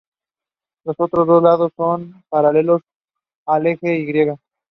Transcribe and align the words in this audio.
Eisaku 0.87 1.27
would 1.27 1.43
rebound 1.43 1.75
from 1.75 2.23
these 2.31 2.65
losses 2.65 2.83
by 3.45 3.59
winning 3.59 3.77
his 3.83 4.15
next 4.15 4.25
five 4.25 4.27
fights. 4.31 4.43